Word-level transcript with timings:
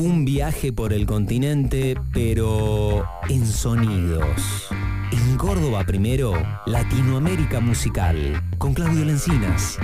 Un 0.00 0.24
viaje 0.24 0.72
por 0.72 0.92
el 0.92 1.06
continente, 1.06 1.96
pero 2.12 3.04
en 3.28 3.44
sonidos. 3.44 4.68
En 5.10 5.36
Córdoba 5.36 5.82
primero, 5.82 6.34
Latinoamérica 6.66 7.58
Musical, 7.58 8.40
con 8.58 8.74
Claudio 8.74 9.04
Lencinas. 9.04 9.76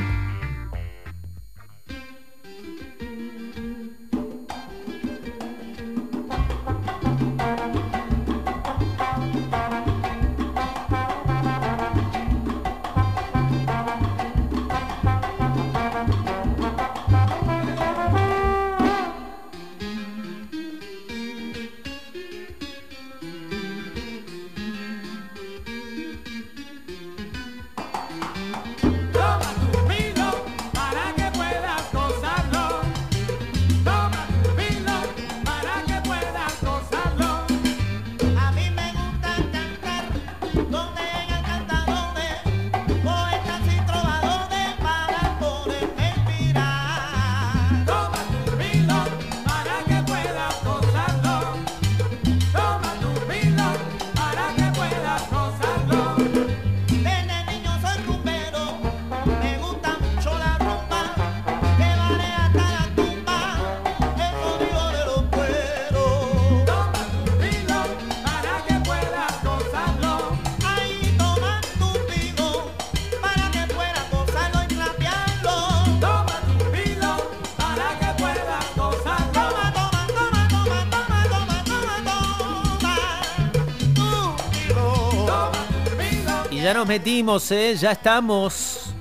Nos 86.84 86.88
metimos, 86.88 87.50
¿eh? 87.50 87.74
Ya 87.76 87.92
estamos. 87.92 88.94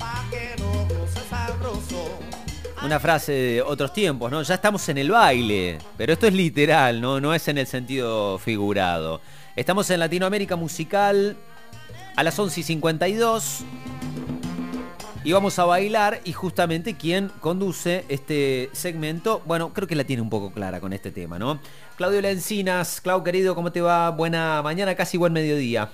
Una 2.81 2.97
frase 2.97 3.31
de 3.33 3.61
otros 3.61 3.91
tiempos, 3.91 4.31
¿no? 4.31 4.41
Ya 4.41 4.55
estamos 4.55 4.87
en 4.87 4.99
el 4.99 5.11
baile. 5.11 5.79
Pero 5.97 6.13
esto 6.13 6.27
es 6.27 6.33
literal, 6.33 7.01
¿no? 7.01 7.19
No 7.19 7.33
es 7.33 7.45
en 7.49 7.57
el 7.57 7.67
sentido 7.67 8.37
figurado. 8.37 9.19
Estamos 9.57 9.89
en 9.89 9.99
Latinoamérica 9.99 10.55
Musical 10.55 11.35
a 12.15 12.23
las 12.23 12.39
11 12.39 12.61
y 12.61 12.63
52. 12.63 13.65
Y 15.25 15.33
vamos 15.33 15.59
a 15.59 15.65
bailar 15.65 16.21
y 16.23 16.31
justamente 16.31 16.95
quien 16.95 17.29
conduce 17.41 18.05
este 18.07 18.69
segmento, 18.71 19.41
bueno, 19.45 19.73
creo 19.73 19.89
que 19.89 19.95
la 19.95 20.05
tiene 20.05 20.21
un 20.21 20.29
poco 20.29 20.51
clara 20.51 20.79
con 20.79 20.93
este 20.93 21.11
tema, 21.11 21.37
¿no? 21.37 21.59
Claudio 21.97 22.21
Lencinas, 22.21 23.01
Clau 23.01 23.23
querido, 23.23 23.55
¿cómo 23.55 23.73
te 23.73 23.81
va? 23.81 24.09
Buena 24.09 24.61
mañana, 24.61 24.95
casi 24.95 25.17
buen 25.17 25.33
mediodía. 25.33 25.89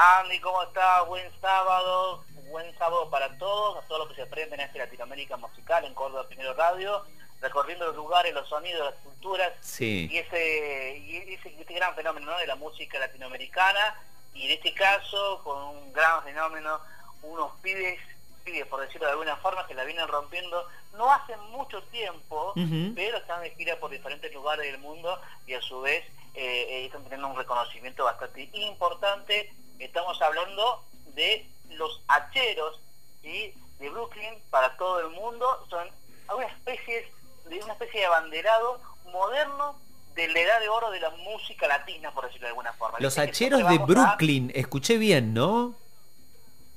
Andy, 0.00 0.38
¿cómo 0.38 0.62
estás? 0.62 1.08
Buen 1.08 1.28
sábado, 1.40 2.22
buen 2.50 2.78
sábado 2.78 3.10
para 3.10 3.36
todos, 3.36 3.78
a 3.78 3.88
todos 3.88 4.02
los 4.02 4.08
que 4.10 4.14
se 4.14 4.22
aprenden 4.22 4.60
en 4.60 4.66
este 4.66 4.78
Latinoamérica 4.78 5.36
Musical 5.36 5.84
en 5.84 5.92
Córdoba 5.94 6.28
Primero 6.28 6.54
Radio, 6.54 7.04
recorriendo 7.40 7.86
los 7.86 7.96
lugares, 7.96 8.32
los 8.32 8.48
sonidos, 8.48 8.92
las 8.92 9.02
culturas 9.02 9.52
sí. 9.60 10.08
y 10.08 10.18
ese, 10.18 10.98
y 10.98 11.34
ese, 11.34 11.48
este 11.48 11.74
gran 11.74 11.96
fenómeno 11.96 12.30
¿no? 12.30 12.38
de 12.38 12.46
la 12.46 12.54
música 12.54 12.96
latinoamericana 13.00 14.00
y 14.34 14.44
en 14.44 14.52
este 14.52 14.72
caso 14.72 15.40
con 15.42 15.60
un 15.64 15.92
gran 15.92 16.22
fenómeno, 16.22 16.78
unos 17.22 17.50
pibes, 17.60 17.98
pibes 18.44 18.68
por 18.68 18.80
decirlo 18.80 19.06
de 19.06 19.12
alguna 19.14 19.34
forma, 19.38 19.66
que 19.66 19.74
la 19.74 19.82
vienen 19.82 20.06
rompiendo 20.06 20.64
no 20.96 21.12
hace 21.12 21.36
mucho 21.50 21.82
tiempo, 21.90 22.52
pero 22.94 23.16
están 23.16 23.42
de 23.42 23.50
gira 23.50 23.74
por 23.80 23.90
diferentes 23.90 24.32
lugares 24.32 24.70
del 24.70 24.80
mundo 24.80 25.20
y 25.44 25.54
a 25.54 25.60
su 25.60 25.80
vez 25.80 26.04
eh, 26.34 26.66
eh, 26.68 26.86
están 26.86 27.02
teniendo 27.02 27.26
un 27.26 27.36
reconocimiento 27.36 28.04
bastante 28.04 28.48
importante 28.52 29.52
estamos 29.78 30.20
hablando 30.22 30.84
de 31.14 31.46
los 31.70 32.02
hacheros 32.08 32.80
de 33.22 33.90
Brooklyn 33.90 34.34
para 34.50 34.76
todo 34.76 35.00
el 35.00 35.10
mundo. 35.10 35.46
Son 35.68 35.86
una 36.34 36.46
especie 36.46 37.12
de 37.48 37.62
una 37.62 37.72
especie 37.72 38.00
de 38.00 38.06
abanderado 38.06 38.80
moderno 39.12 39.78
de 40.14 40.28
la 40.28 40.40
edad 40.40 40.60
de 40.60 40.68
oro 40.68 40.90
de 40.90 41.00
la 41.00 41.10
música 41.10 41.66
latina, 41.68 42.12
por 42.12 42.26
decirlo 42.26 42.46
de 42.46 42.50
alguna 42.50 42.72
forma. 42.72 42.98
Los 43.00 43.18
hacheros 43.18 43.68
de 43.68 43.78
Brooklyn, 43.78 44.50
escuché 44.54 44.98
bien, 44.98 45.32
¿no? 45.32 45.74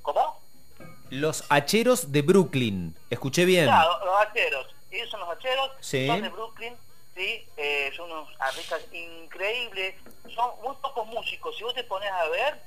¿Cómo? 0.02 0.40
Los 1.10 1.44
hacheros 1.50 2.12
de 2.12 2.22
Brooklyn, 2.22 2.96
escuché 3.10 3.44
bien. 3.44 3.66
Claro, 3.66 4.04
los 4.04 4.20
hacheros. 4.20 4.66
Ellos 4.90 5.10
son 5.10 5.20
los 5.20 5.28
hacheros, 5.30 5.70
sí. 5.80 6.06
son 6.06 6.22
de 6.22 6.28
Brooklyn, 6.28 6.74
¿sí? 7.14 7.46
Eh, 7.56 7.90
son 7.96 8.10
unos 8.10 8.28
artistas 8.38 8.80
increíbles, 8.92 9.94
son 10.34 10.50
muy 10.62 10.76
pocos 10.76 11.06
músicos. 11.08 11.56
Si 11.56 11.64
vos 11.64 11.74
te 11.74 11.84
pones 11.84 12.10
a 12.10 12.28
ver, 12.28 12.62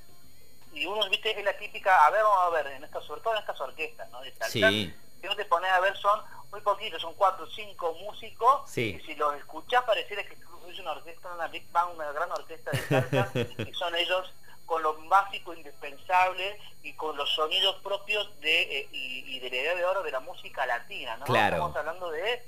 y 0.76 0.86
uno, 0.86 1.10
viste, 1.10 1.38
es 1.38 1.44
la 1.44 1.58
típica, 1.58 2.06
a 2.06 2.10
ver, 2.12 2.22
vamos 2.22 2.46
a 2.46 2.50
ver, 2.50 2.68
en 2.74 2.84
esta, 2.84 3.02
sobre 3.02 3.22
todo 3.22 3.34
en 3.34 3.40
estas 3.40 3.60
orquestas, 3.62 4.10
¿no? 4.12 4.22
De 4.22 4.34
sí. 4.50 4.94
Si 5.22 5.28
no 5.28 5.36
te 5.36 5.46
pones 5.46 5.72
a 5.72 5.80
ver, 5.80 5.96
son 5.98 6.22
muy 6.52 6.62
poquitos, 6.62 7.02
son 7.02 7.14
cuatro 7.16 7.46
o 7.46 7.50
cinco 7.50 7.94
músicos, 8.02 8.70
sí. 8.70 9.00
y 9.00 9.06
si 9.06 9.16
los 9.16 9.34
escuchás 9.36 9.84
pareciera 9.86 10.24
que 10.24 10.34
es 10.34 10.80
una 10.80 10.92
orquesta, 10.92 11.34
una 11.34 11.48
big 11.48 11.72
band, 11.72 11.96
una 11.96 12.12
gran 12.12 12.30
orquesta 12.32 12.72
de 12.72 12.78
salsa, 12.88 13.32
y 13.70 13.74
son 13.74 13.96
ellos 13.96 14.34
con 14.66 14.84
lo 14.84 14.96
básico, 15.08 15.54
indispensable, 15.54 16.60
y 16.84 16.94
con 16.94 17.16
los 17.16 17.34
sonidos 17.34 17.78
propios 17.82 18.40
de 18.42 18.80
eh, 18.80 18.90
y, 18.92 19.36
y, 19.36 19.40
de 19.40 19.50
la 19.50 19.56
edad 19.56 19.76
de 19.76 19.86
oro 19.86 20.04
de 20.04 20.12
la 20.12 20.20
música 20.20 20.66
latina, 20.66 21.16
¿no? 21.18 21.26
Claro. 21.26 21.56
Estamos 21.56 21.78
hablando 21.78 22.12
de, 22.12 22.46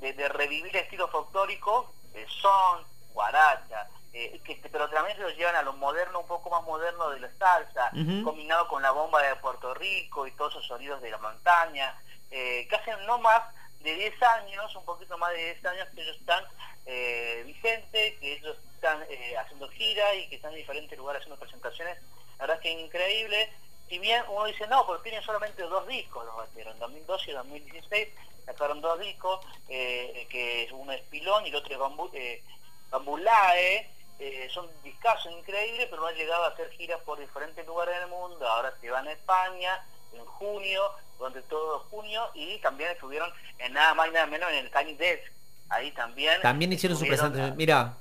de, 0.00 0.12
de 0.12 0.28
revivir 0.28 0.76
el 0.76 0.82
estilo 0.82 1.08
folclórico, 1.08 1.92
el 2.14 2.28
son, 2.28 2.84
guaracha, 3.14 3.88
eh, 4.12 4.40
que, 4.44 4.56
pero 4.70 4.88
también 4.90 5.16
se 5.16 5.22
lo 5.22 5.30
llevan 5.30 5.56
a 5.56 5.62
lo 5.62 5.72
moderno, 5.74 6.20
un 6.20 6.26
poco 6.26 6.50
más 6.50 6.62
moderno 6.64 7.10
de 7.10 7.20
la 7.20 7.30
salsa, 7.38 7.90
Uh 7.92 7.96
-huh. 7.98 8.24
combinado 8.24 8.66
con 8.68 8.82
la 8.82 8.90
bomba 8.90 9.22
de 9.22 9.36
Puerto 9.36 9.72
Rico 9.74 10.26
y 10.26 10.32
todos 10.32 10.52
esos 10.54 10.66
sonidos 10.66 11.00
de 11.02 11.10
la 11.10 11.18
montaña, 11.18 11.96
eh, 12.30 12.66
que 12.68 12.76
hacen 12.76 13.04
no 13.06 13.18
más 13.18 13.42
de 13.80 13.94
10 13.94 14.22
años, 14.22 14.74
un 14.76 14.84
poquito 14.84 15.16
más 15.18 15.30
de 15.32 15.54
10 15.54 15.64
años 15.64 15.88
que 15.94 16.02
ellos 16.02 16.16
están 16.16 16.44
eh, 16.86 17.42
vigentes, 17.46 18.18
que 18.18 18.32
ellos 18.34 18.56
están 18.74 19.02
eh, 19.08 19.36
haciendo 19.38 19.68
gira 19.70 20.14
y 20.14 20.28
que 20.28 20.36
están 20.36 20.50
en 20.52 20.58
diferentes 20.58 20.98
lugares 20.98 21.20
haciendo 21.22 21.40
presentaciones, 21.40 21.98
la 22.38 22.46
verdad 22.46 22.56
es 22.56 22.62
que 22.62 22.72
es 22.72 22.78
increíble. 22.86 23.52
Si 23.88 23.98
bien 23.98 24.22
uno 24.28 24.44
dice, 24.44 24.66
no, 24.68 24.86
porque 24.86 25.04
tienen 25.10 25.22
solamente 25.22 25.62
dos 25.62 25.86
discos 25.88 26.24
los 26.24 26.36
bateros, 26.36 26.74
en 26.74 26.80
2012 26.80 27.30
y 27.30 27.34
2016 27.34 28.08
sacaron 28.46 28.80
dos 28.80 28.98
discos, 29.00 29.44
eh, 29.68 30.26
que 30.30 30.68
uno 30.72 30.92
es 30.92 31.00
Pilón 31.02 31.44
y 31.46 31.48
el 31.50 31.56
otro 31.56 31.72
es 31.72 31.78
Bambu, 31.78 32.10
eh, 32.14 32.42
Bambulae, 32.90 33.88
eh, 34.20 34.48
son 34.52 34.68
discasos 34.82 35.32
increíbles, 35.32 35.88
pero 35.90 36.06
han 36.06 36.14
llegado 36.14 36.44
a 36.44 36.48
hacer 36.48 36.70
giras 36.72 37.00
por 37.06 37.18
diferentes 37.18 37.66
lugares 37.66 37.98
del 37.98 38.08
mundo. 38.08 38.46
Ahora 38.46 38.74
se 38.78 38.90
van 38.90 39.08
a 39.08 39.12
España 39.12 39.82
en 40.12 40.24
junio, 40.26 40.82
durante 41.18 41.40
todo 41.42 41.80
junio, 41.90 42.30
y 42.34 42.58
también 42.58 42.90
estuvieron 42.90 43.32
en 43.58 43.72
nada 43.72 43.94
más 43.94 44.08
y 44.08 44.10
nada 44.12 44.26
menos 44.26 44.50
en 44.50 44.58
el 44.58 44.70
Tiny 44.70 44.94
Desk. 44.94 45.32
Ahí 45.70 45.90
también. 45.92 46.40
También 46.42 46.72
hicieron 46.72 46.98
su 46.98 47.06
presentación. 47.06 47.56
Mira. 47.56 47.96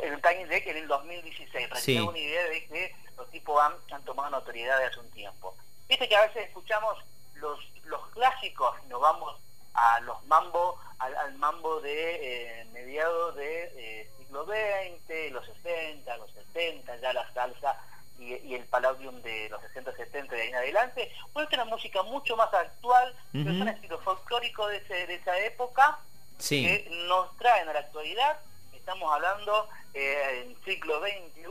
El 0.00 0.20
Tiny 0.22 0.44
Desk 0.44 0.66
en 0.66 0.76
el 0.78 0.88
2016. 0.88 1.68
Para 1.68 1.80
sí. 1.80 2.00
una 2.00 2.18
idea 2.18 2.44
de 2.44 2.66
que 2.66 2.96
los 3.16 3.30
tipos 3.30 3.60
han, 3.60 3.74
han 3.92 4.02
tomado 4.04 4.30
notoriedad 4.30 4.78
de 4.78 4.86
hace 4.86 5.00
un 5.00 5.10
tiempo. 5.10 5.54
Viste 5.88 6.08
que 6.08 6.16
a 6.16 6.26
veces 6.26 6.46
escuchamos 6.46 6.96
los, 7.34 7.58
los 7.84 8.06
clásicos 8.08 8.74
y 8.84 8.88
nos 8.88 9.00
vamos 9.00 9.38
a 9.74 10.00
los 10.00 10.24
mambo, 10.24 10.78
al, 10.98 11.14
al 11.16 11.34
mambo 11.34 11.80
de 11.80 12.60
eh, 12.60 12.64
mediados 12.72 13.34
de 13.34 13.72
eh, 13.76 14.10
siglo 14.34 14.44
XX, 14.46 15.32
los 15.32 15.46
60, 15.46 16.16
los 16.16 16.30
70, 16.32 16.96
ya 16.96 17.12
la 17.12 17.32
salsa 17.32 17.80
y, 18.18 18.34
y 18.34 18.54
el 18.54 18.64
palladium 18.66 19.20
de 19.22 19.48
los 19.48 19.60
60, 19.62 19.94
70 19.96 20.34
de 20.34 20.42
ahí 20.42 20.48
en 20.48 20.54
adelante. 20.56 21.12
Bueno, 21.32 21.44
esta 21.48 21.56
es 21.56 21.62
una 21.62 21.70
música 21.76 22.02
mucho 22.02 22.36
más 22.36 22.52
actual, 22.52 23.14
Uh 23.32 23.38
-huh. 23.38 23.54
es 23.54 23.60
un 23.62 23.68
estilo 23.68 24.00
folclórico 24.00 24.66
de, 24.68 24.78
ese, 24.78 25.06
de 25.06 25.14
esa 25.14 25.38
época 25.40 25.98
sí. 26.38 26.64
que 26.64 26.88
nos 27.06 27.36
traen 27.36 27.68
a 27.68 27.72
la 27.74 27.80
actualidad. 27.80 28.38
Estamos 28.72 29.12
hablando 29.12 29.68
eh, 29.94 30.42
en 30.46 30.64
siglo 30.64 31.00
XXI, 31.00 31.42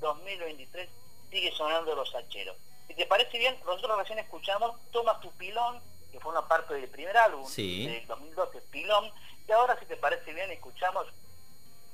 2023, 0.00 0.88
sigue 1.30 1.52
sonando 1.52 1.94
los 1.94 2.14
hacheros. 2.14 2.56
Si 2.88 2.94
te 2.94 3.06
parece 3.06 3.38
bien, 3.38 3.56
nosotros 3.64 3.96
recién 3.98 4.18
escuchamos 4.18 4.74
Toma 4.90 5.20
tu 5.20 5.30
pilón 5.32 5.80
que 6.10 6.20
forma 6.20 6.46
parte 6.46 6.74
del 6.74 6.88
primer 6.88 7.16
álbum 7.16 7.46
Sí. 7.46 7.86
del 7.86 8.06
2012, 8.06 8.60
Pilón. 8.70 9.10
Y 9.48 9.52
ahora, 9.52 9.78
si 9.78 9.86
te 9.86 9.96
parece 9.96 10.34
bien, 10.34 10.50
escuchamos 10.50 11.06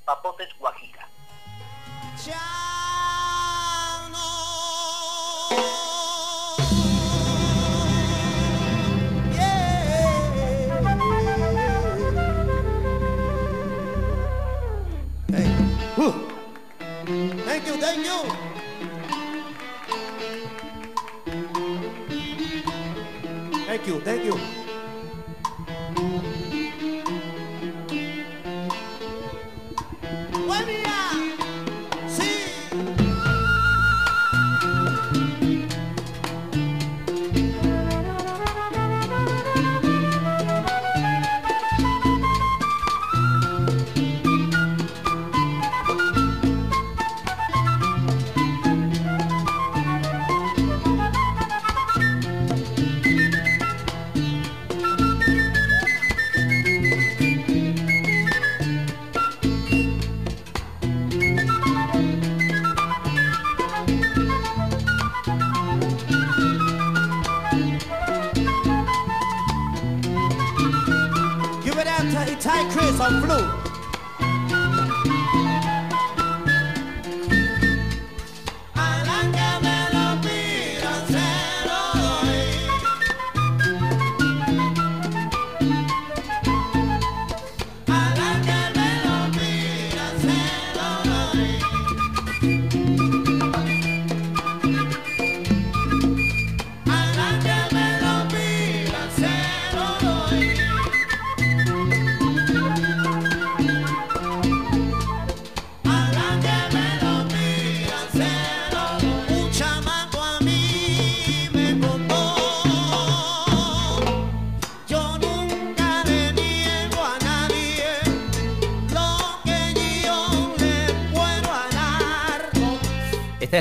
Papotes. 0.09 0.49
Whew. 15.99 16.13
Thank 17.45 17.67
you, 17.67 17.75
thank 17.83 18.07
you. 18.07 18.19
Thank 23.67 23.87
you, 23.87 24.01
thank 24.01 24.25
you. 24.25 24.68
Tigress 72.49 72.99
on 72.99 73.21
flute. 73.21 73.68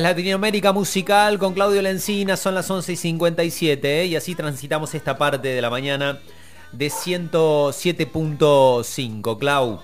Latinoamérica 0.08 0.72
Musical 0.72 1.38
con 1.38 1.54
Claudio 1.54 1.82
Lencina, 1.82 2.38
son 2.38 2.56
las 2.56 2.72
11 2.72 2.94
y 2.94 2.96
57 2.96 4.00
¿eh? 4.00 4.06
y 4.06 4.16
así 4.16 4.36
transitamos 4.36 4.96
esta 4.96 5.18
parte 5.18 5.50
de 5.50 5.62
la 5.62 5.70
mañana 5.70 6.22
de 6.72 6.88
107.5. 6.88 9.38
Clau. 9.38 9.84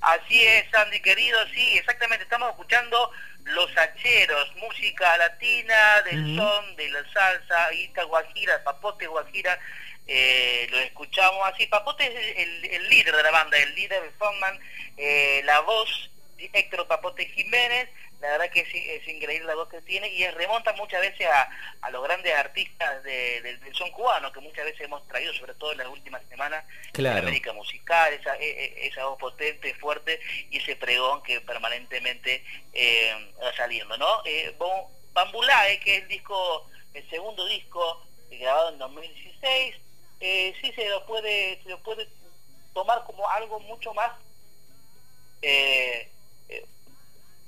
Así 0.00 0.42
es, 0.42 0.64
Sandy 0.70 1.02
querido, 1.02 1.38
sí, 1.54 1.76
exactamente, 1.76 2.24
estamos 2.24 2.48
escuchando 2.48 3.10
Los 3.44 3.70
Hacheros, 3.76 4.56
música 4.56 5.18
latina, 5.18 6.00
del 6.10 6.34
son, 6.34 6.74
de 6.76 6.88
la 6.88 7.04
salsa, 7.12 7.68
guita 7.72 8.04
guajira, 8.04 8.64
papote 8.64 9.06
guajira, 9.06 9.58
eh, 10.06 10.66
lo 10.70 10.78
escuchamos 10.78 11.46
así. 11.52 11.66
Papote 11.66 12.06
es 12.06 12.14
el, 12.38 12.64
el 12.64 12.88
líder 12.88 13.16
de 13.16 13.22
la 13.22 13.32
banda, 13.32 13.58
el 13.58 13.74
líder, 13.74 14.02
el 14.02 14.12
frontman, 14.12 14.58
eh, 14.96 15.42
la 15.44 15.60
voz, 15.60 16.08
Héctor 16.38 16.88
Papote 16.88 17.26
Jiménez, 17.26 17.90
la 18.22 18.28
verdad 18.30 18.50
que 18.50 18.60
es, 18.60 18.68
es 18.72 19.08
increíble 19.08 19.48
la 19.48 19.56
voz 19.56 19.68
que 19.68 19.82
tiene 19.82 20.08
y 20.08 20.24
remonta 20.28 20.72
muchas 20.74 21.00
veces 21.00 21.26
a, 21.26 21.50
a 21.82 21.90
los 21.90 22.02
grandes 22.04 22.32
artistas 22.34 23.02
de- 23.02 23.40
del- 23.42 23.60
del 23.60 23.74
son 23.74 23.90
cubano 23.90 24.32
que 24.32 24.38
muchas 24.40 24.64
veces 24.64 24.80
hemos 24.82 25.06
traído, 25.08 25.34
sobre 25.34 25.54
todo 25.54 25.72
en 25.72 25.78
las 25.78 25.88
últimas 25.88 26.22
semanas, 26.28 26.64
Claro. 26.92 27.18
en 27.18 27.24
América 27.24 27.52
musical, 27.52 28.12
esa, 28.14 28.36
e- 28.36 28.64
e- 28.64 28.86
esa 28.86 29.04
voz 29.06 29.18
potente, 29.18 29.74
fuerte 29.74 30.20
y 30.50 30.58
ese 30.58 30.76
pregón 30.76 31.20
que 31.24 31.40
permanentemente 31.40 32.44
eh, 32.72 33.32
va 33.42 33.52
saliendo, 33.56 33.96
¿no? 33.98 34.22
Eh, 34.24 34.56
Bambulae, 35.12 35.80
que 35.80 35.96
es 35.96 36.02
el 36.02 36.08
disco, 36.08 36.70
el 36.94 37.10
segundo 37.10 37.44
disco 37.46 38.06
eh, 38.30 38.38
grabado 38.38 38.68
en 38.70 38.78
2016, 38.78 39.74
eh, 40.20 40.54
sí 40.60 40.72
se 40.74 40.88
lo 40.88 41.04
puede, 41.06 41.60
se 41.64 41.70
lo 41.70 41.82
puede 41.82 42.08
tomar 42.72 43.02
como 43.04 43.28
algo 43.28 43.58
mucho 43.58 43.92
más 43.94 44.12
eh, 45.42 46.08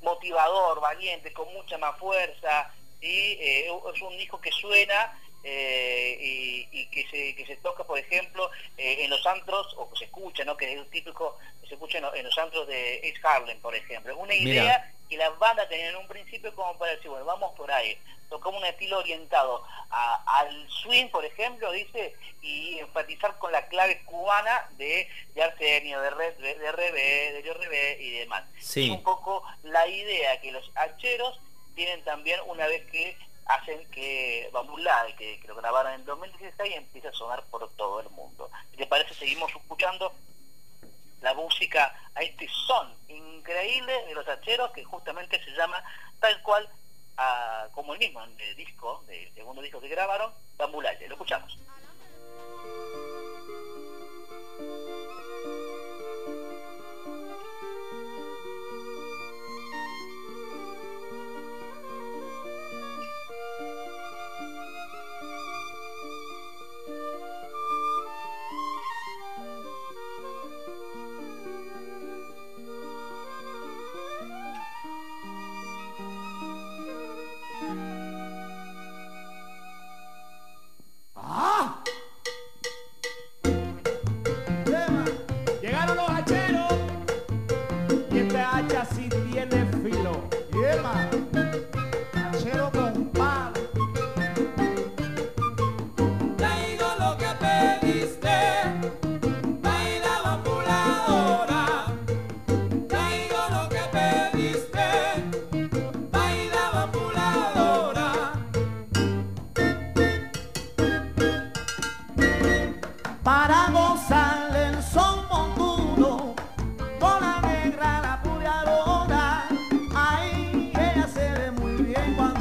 motivador, 0.04 0.80
valiente, 0.80 1.32
con 1.32 1.52
mucha 1.52 1.76
más 1.78 1.98
fuerza, 1.98 2.70
y 3.00 3.08
eh, 3.08 3.66
es 3.94 4.02
un 4.02 4.16
disco 4.16 4.40
que 4.40 4.52
suena 4.52 5.20
eh, 5.44 6.16
y, 6.20 6.68
y 6.80 6.86
que, 6.86 7.06
se, 7.08 7.34
que 7.36 7.46
se 7.46 7.56
toca, 7.56 7.84
por 7.84 7.98
ejemplo, 7.98 8.50
eh, 8.78 9.04
en 9.04 9.10
los 9.10 9.24
antros, 9.26 9.74
o 9.76 9.90
que 9.90 9.98
se 9.98 10.04
escucha, 10.06 10.44
¿no? 10.44 10.56
que 10.56 10.72
es 10.72 10.90
típico 10.90 11.38
que 11.60 11.68
se 11.68 11.74
escucha 11.74 11.98
en, 11.98 12.04
en 12.14 12.24
los 12.24 12.36
antros 12.38 12.66
de 12.66 13.00
East 13.08 13.24
Harlem, 13.24 13.60
por 13.60 13.74
ejemplo. 13.74 14.16
Una 14.16 14.34
Mira. 14.34 14.50
idea 14.62 14.90
que 15.08 15.16
las 15.18 15.38
bandas 15.38 15.68
tenían 15.68 15.90
en 15.90 15.96
un 15.96 16.08
principio 16.08 16.54
como 16.54 16.76
para 16.78 16.92
decir, 16.96 17.10
bueno, 17.10 17.26
vamos 17.26 17.52
por 17.56 17.70
ahí. 17.70 17.96
Tocamos 18.30 18.58
un 18.60 18.66
estilo 18.66 18.98
orientado 18.98 19.62
a- 19.90 20.40
al 20.40 20.68
swing, 20.70 21.08
por 21.08 21.24
ejemplo, 21.26 21.70
dice, 21.72 22.16
y 22.42 22.78
enfatizar 22.78 23.38
con 23.38 23.52
la 23.52 23.66
clave 23.68 24.02
cubana 24.06 24.68
de, 24.78 25.06
de 25.34 25.42
Arsenio, 25.42 26.00
de, 26.00 26.10
Red, 26.10 26.34
de, 26.38 26.54
de 26.58 26.72
RB, 26.72 26.94
de 27.42 27.52
RB 27.52 28.00
y 28.00 28.10
demás. 28.20 28.44
Sí. 28.58 28.86
Es 28.86 28.90
un 28.90 29.02
poco 29.02 29.44
la 29.62 29.86
idea 29.86 30.40
que 30.40 30.50
los 30.52 30.68
hacheros 30.74 31.38
tienen 31.74 32.02
también 32.04 32.40
una 32.46 32.66
vez 32.66 32.82
que 32.90 33.16
hacen 33.46 33.88
que 33.90 34.48
Bambulá, 34.52 35.06
que, 35.16 35.40
lo 35.46 35.54
grabaron 35.54 35.92
en 35.92 36.04
2016 36.04 36.70
y 36.70 36.74
empieza 36.74 37.08
a 37.08 37.12
sonar 37.12 37.44
por 37.44 37.70
todo 37.72 38.00
el 38.00 38.08
mundo. 38.10 38.50
¿Y 38.72 38.76
te 38.76 38.86
parece? 38.86 39.14
Seguimos 39.14 39.50
escuchando 39.54 40.12
la 41.20 41.34
música 41.34 41.94
a 42.14 42.22
este 42.22 42.48
son 42.66 42.94
increíble 43.08 44.04
de 44.06 44.14
los 44.14 44.28
hacheros 44.28 44.70
que 44.72 44.84
justamente 44.84 45.42
se 45.42 45.50
llama 45.52 45.82
tal 46.20 46.42
cual 46.42 46.68
como 47.72 47.94
el 47.94 47.98
mismo 47.98 48.22
el 48.22 48.56
disco, 48.56 49.04
del 49.06 49.32
segundo 49.34 49.62
disco 49.62 49.80
que 49.80 49.88
grabaron, 49.88 50.32
Bambulaye. 50.56 51.08
Lo 51.08 51.14
escuchamos. 51.14 51.58
si 88.84 89.08
tiene 89.08 89.66
filo. 89.82 90.28
Yeah, 90.52 91.43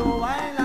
no 0.03 0.19
baila. 0.19 0.62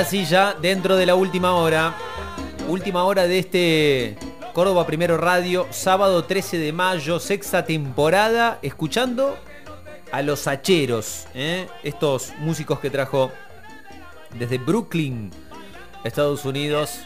Ahora 0.00 0.08
sí, 0.08 0.24
ya 0.24 0.54
dentro 0.54 0.96
de 0.96 1.04
la 1.04 1.14
última 1.14 1.52
hora, 1.56 1.94
última 2.68 3.04
hora 3.04 3.26
de 3.26 3.38
este 3.38 4.16
Córdoba 4.54 4.86
Primero 4.86 5.18
Radio, 5.18 5.66
sábado 5.72 6.24
13 6.24 6.56
de 6.56 6.72
mayo, 6.72 7.20
sexta 7.20 7.66
temporada, 7.66 8.58
escuchando 8.62 9.36
a 10.10 10.22
los 10.22 10.46
Hacheros, 10.48 11.26
¿eh? 11.34 11.66
estos 11.82 12.32
músicos 12.38 12.80
que 12.80 12.88
trajo 12.88 13.30
desde 14.38 14.56
Brooklyn, 14.56 15.32
Estados 16.02 16.46
Unidos, 16.46 17.00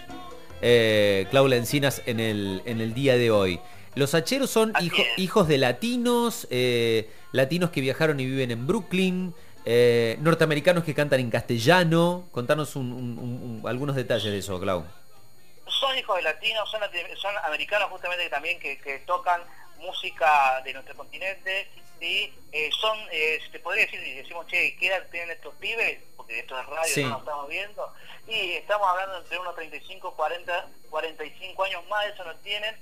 eh, 0.63 1.27
Claudia 1.33 1.57
Encinas 1.57 2.01
en 2.07 2.21
el, 2.21 2.63
en 2.65 2.81
el 2.81 2.95
día 2.95 3.17
de 3.17 3.33
hoy. 3.33 3.59
Los 3.97 4.15
Hacheros 4.15 4.51
son 4.51 4.73
hijo- 4.81 5.03
hijos 5.17 5.49
de 5.49 5.59
latinos, 5.59 6.47
eh, 6.49 7.11
latinos 7.33 7.71
que 7.71 7.81
viajaron 7.81 8.21
y 8.21 8.27
viven 8.27 8.53
en 8.53 8.69
Brooklyn, 8.69 9.35
eh, 9.65 10.17
norteamericanos 10.21 10.85
que 10.85 10.95
cantan 10.95 11.21
en 11.21 11.31
castellano. 11.31 12.29
Contanos 12.33 12.77
un- 12.77 12.93
un- 12.93 13.19
un- 13.19 13.61
un- 13.63 13.69
algunos 13.69 13.97
detalles 13.97 14.31
de 14.33 14.39
eso, 14.39 14.59
Clau. 14.61 14.85
son 15.67 15.99
hijos 15.99 16.17
de 16.17 16.23
latinos, 16.23 16.71
son, 16.71 16.81
son 17.17 17.37
americanos 17.45 17.89
justamente 17.91 18.25
que 18.25 18.31
también 18.31 18.59
que, 18.61 18.79
que 18.79 18.99
tocan 19.01 19.43
música 19.79 20.61
de 20.65 20.73
nuestro 20.73 20.95
continente 20.97 21.69
y 22.01 22.33
eh, 22.53 22.71
son, 22.81 22.99
eh, 23.11 23.39
te 23.51 23.59
podría 23.61 23.85
decir, 23.87 24.01
decimos, 24.01 24.47
che, 24.47 24.77
¿qué 24.77 24.87
edad 24.89 25.03
tienen 25.11 25.31
estos 25.31 25.55
pibes? 25.57 26.01
Porque 26.17 26.39
esto 26.41 26.59
es 26.59 26.67
radio, 26.67 26.95
Sí. 26.95 27.03
no 27.03 27.11
lo 27.11 27.19
estamos 27.19 27.49
viendo. 27.49 27.93
Y 28.29 28.53
estamos 28.53 28.89
hablando 28.89 29.19
entre 29.19 29.39
unos 29.39 29.55
35, 29.55 30.15
40, 30.15 30.67
45 30.91 31.65
años 31.65 31.83
más, 31.89 32.07
eso 32.07 32.25
no 32.25 32.35
tienen. 32.37 32.75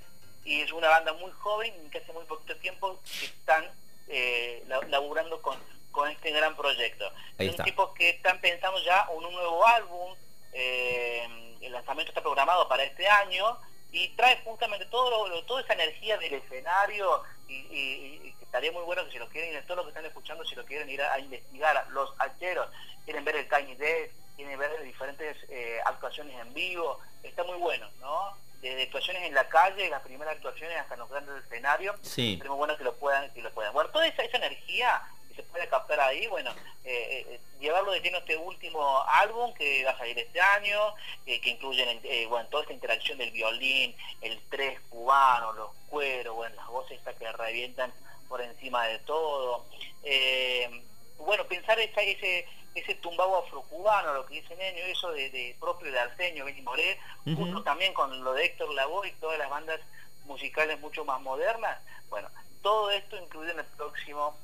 Y 0.45 0.61
es 0.61 0.71
una 0.71 0.89
banda 0.89 1.13
muy 1.13 1.31
joven, 1.39 1.73
que 1.89 1.97
hace 1.99 2.11
muy 2.13 2.25
poquito 2.25 2.55
tiempo 2.57 2.99
que 3.19 3.25
están 3.25 3.65
eh, 4.09 4.63
la- 4.67 4.81
laburando 4.89 5.41
con, 5.41 5.57
con 5.93 6.09
este 6.09 6.31
gran 6.31 6.57
proyecto. 6.57 7.05
Ahí 7.37 7.45
son 7.47 7.51
está. 7.51 7.63
tipos 7.63 7.93
que 7.93 8.09
están 8.09 8.41
pensando 8.41 8.77
ya 8.83 9.07
en 9.09 9.23
un 9.23 9.31
nuevo 9.33 9.65
álbum, 9.65 10.13
eh, 10.51 11.55
el 11.61 11.71
lanzamiento 11.71 12.11
está 12.11 12.21
programado 12.21 12.67
para 12.67 12.83
este 12.83 13.07
año 13.07 13.57
y 13.91 14.09
trae 14.09 14.41
justamente 14.43 14.85
todo 14.87 15.27
lo- 15.29 15.43
toda 15.45 15.61
esa 15.61 15.73
energía 15.73 16.17
del 16.17 16.33
escenario 16.33 17.23
y, 17.47 17.53
y- 17.53 18.35
estaría 18.41 18.71
muy 18.71 18.83
bueno 18.83 19.05
que 19.05 19.11
si 19.11 19.17
lo 19.19 19.29
quieren, 19.29 19.63
todos 19.65 19.77
los 19.77 19.85
que 19.85 19.89
están 19.91 20.05
escuchando, 20.05 20.43
si 20.45 20.53
lo 20.55 20.65
quieren 20.65 20.87
ir 20.89 21.01
a, 21.01 21.13
a 21.13 21.19
investigar, 21.19 21.87
los 21.89 22.13
hacheros, 22.19 22.67
quieren 23.05 23.23
ver 23.25 23.35
el 23.37 23.49
Tiny 23.49 23.75
Desk, 23.75 24.13
quieren 24.35 24.59
ver 24.59 24.81
diferentes 24.83 25.37
eh, 25.49 25.79
actuaciones 25.85 26.39
en 26.39 26.53
vivo, 26.53 26.99
está 27.23 27.43
muy 27.43 27.57
bueno, 27.57 27.89
¿no? 27.99 28.35
Desde 28.61 28.83
actuaciones 28.83 29.23
en 29.23 29.33
la 29.33 29.47
calle, 29.49 29.89
las 29.89 30.01
primeras 30.03 30.35
actuaciones 30.35 30.77
hasta 30.79 30.95
los 30.97 31.09
grandes 31.09 31.43
escenarios, 31.45 31.95
Sí. 32.03 32.39
es 32.41 32.47
muy 32.47 32.57
bueno 32.57 32.77
que 32.77 32.83
lo 32.83 32.93
puedan, 32.95 33.31
que 33.33 33.41
lo 33.41 33.51
puedan. 33.51 33.73
Bueno, 33.73 33.89
toda 33.89 34.05
esa, 34.07 34.21
esa 34.23 34.37
energía 34.37 35.01
que 35.33 35.41
se 35.41 35.47
puede 35.49 35.67
captar 35.67 35.99
ahí, 35.99 36.27
bueno, 36.27 36.51
eh, 36.83 37.25
eh, 37.29 37.39
llevarlo 37.59 37.91
de 37.91 38.01
lleno 38.01 38.19
este 38.19 38.37
último 38.37 39.03
álbum 39.07 39.53
que 39.53 39.83
va 39.83 39.91
a 39.91 39.97
salir 39.97 40.17
este 40.19 40.39
año, 40.39 40.95
eh, 41.25 41.39
que 41.41 41.49
incluyen 41.49 41.99
eh, 42.03 42.25
bueno, 42.27 42.47
toda 42.49 42.63
esta 42.63 42.73
interacción 42.73 43.17
del 43.17 43.31
violín, 43.31 43.95
el 44.21 44.39
tres 44.49 44.79
cubano, 44.89 45.53
los 45.53 45.71
cueros, 45.89 46.35
bueno, 46.35 46.55
las 46.55 46.67
voces 46.67 46.97
estas 46.97 47.15
que 47.15 47.31
revientan 47.31 47.93
por 48.27 48.41
encima 48.41 48.85
de 48.87 48.99
todo. 48.99 49.65
Eh, 50.03 50.83
bueno, 51.17 51.45
pensar 51.45 51.79
esa, 51.79 52.01
ese 52.01 52.47
ese 52.75 52.95
tumbao 52.95 53.37
afrocubano, 53.37 54.13
lo 54.13 54.25
que 54.25 54.41
dice 54.41 54.55
Nenio, 54.55 54.83
eso 54.85 55.11
de, 55.11 55.29
de 55.29 55.55
propio 55.59 55.91
de 55.91 55.99
Arsenio, 55.99 56.45
Benny 56.45 56.63
Moré, 56.63 56.99
junto 57.23 57.61
también 57.61 57.93
con 57.93 58.23
lo 58.23 58.33
de 58.33 58.45
Héctor 58.45 58.73
Lavoe 58.73 59.09
y 59.09 59.11
todas 59.13 59.37
las 59.37 59.49
bandas 59.49 59.79
musicales 60.25 60.79
mucho 60.79 61.05
más 61.05 61.21
modernas. 61.21 61.79
Bueno, 62.09 62.29
todo 62.63 62.89
esto 62.89 63.15
incluido 63.17 63.51
en 63.53 63.59
el 63.59 63.65
próximo 63.65 64.35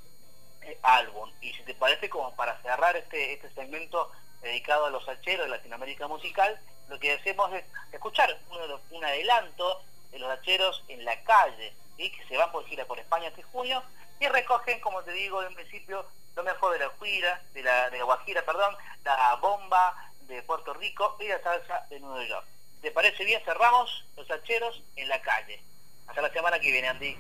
eh, 0.62 0.78
álbum. 0.84 1.32
Y 1.42 1.54
si 1.54 1.64
te 1.64 1.74
parece, 1.76 2.10
como 2.10 2.36
para 2.36 2.62
cerrar 2.62 2.96
este, 2.96 3.34
este 3.34 3.50
segmento 3.54 4.12
dedicado 4.42 4.86
a 4.86 4.90
los 4.90 5.08
hacheros 5.08 5.46
de 5.46 5.52
Latinoamérica 5.52 6.08
Musical, 6.08 6.60
lo 6.88 7.00
que 7.00 7.14
hacemos 7.14 7.52
es 7.54 7.64
escuchar 7.92 8.36
los- 8.50 8.82
un 8.92 9.04
adelanto 9.06 9.82
de 10.12 10.20
los 10.20 10.32
hacheros 10.32 10.84
en 10.88 11.06
la 11.06 11.22
calle, 11.24 11.74
¿sí? 11.98 12.12
que 12.12 12.26
se 12.28 12.38
van 12.38 12.52
por 12.52 12.66
gira 12.66 12.86
por 12.86 12.98
España 13.00 13.28
este 13.28 13.44
junio, 13.44 13.84
y 14.20 14.28
recogen, 14.28 14.80
como 14.82 15.04
te 15.04 15.12
digo 15.12 15.44
en 15.44 15.54
principio, 15.54 16.06
lo 16.36 16.44
mejor 16.44 16.74
de 16.74 16.80
la 16.80 16.88
Guajira, 16.88 17.42
de 17.54 17.64
la, 17.64 17.90
de 17.90 17.98
la 18.00 18.04
Guajira, 18.06 18.42
perdón, 18.46 18.76
la 19.04 19.36
bomba 19.36 20.12
de 20.22 20.42
Puerto 20.44 20.74
Rico 20.74 21.18
y 21.20 21.28
la 21.28 21.42
salsa 21.42 21.86
de 21.90 22.00
Nueva 22.00 22.24
York. 22.26 22.46
¿Te 22.82 22.92
parece 22.92 23.26
bien? 23.26 23.42
Cerramos 23.44 24.06
los 24.16 24.30
hacheros 24.32 24.82
en 24.96 25.10
la 25.10 25.22
calle. 25.22 25.62
Hasta 26.08 26.22
la 26.22 26.32
semana 26.32 26.60
que 26.60 26.72
viene, 26.72 26.88
Andy. 26.88 27.18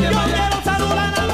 Yo 0.00 0.10
quiero 0.24 0.62
saludar 0.64 1.14
a 1.18 1.27